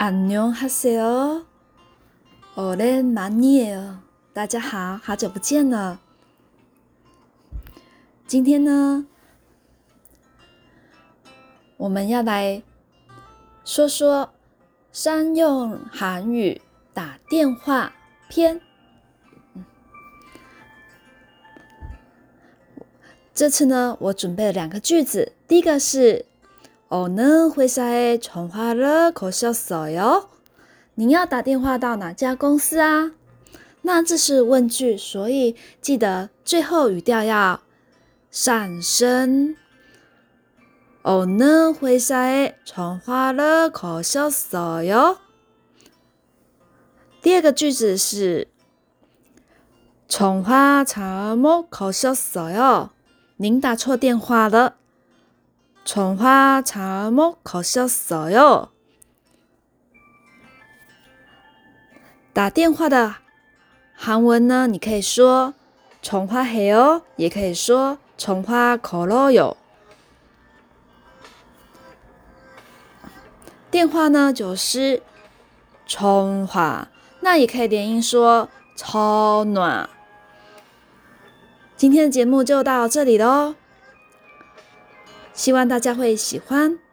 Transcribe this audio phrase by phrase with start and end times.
[0.00, 1.44] 안녕하세요
[2.56, 3.98] 오랜만이에요
[4.32, 6.00] 大家好，好久不见了。
[8.26, 9.06] 今天呢，
[11.76, 12.62] 我们要来
[13.62, 14.30] 说说
[14.90, 16.62] 商用韩语
[16.94, 17.92] 打电话
[18.30, 18.58] 篇。
[23.34, 26.29] 这次呢，我准备了两个句子，第一个是。
[26.90, 30.28] 哦呢，为啥诶，通话了可笑嗦哟？
[30.96, 33.12] 您要打电话到哪家公司啊？
[33.82, 37.60] 那这是问句，所以记得最后语调要
[38.32, 39.54] 上升。
[41.02, 45.18] 哦呢，为啥诶，通话了可笑嗦哟？
[47.22, 48.48] 第二个句子是，
[50.08, 52.90] 通话查么可笑嗦哟？
[53.36, 54.78] 您打错电话了。
[55.92, 58.68] 通花잘못거셨어 요。
[62.32, 63.16] 打电话的
[63.96, 65.52] 韩文呢，你可以说
[66.00, 69.56] “通花해요”，也可以说“通花걸어요”。
[73.68, 75.02] 电话呢就是
[75.90, 76.86] “通花，
[77.20, 79.90] 那也可以连音说“超暖”。
[81.76, 83.56] 今天的节目就到这里喽。
[85.40, 86.89] 希望大家会喜欢。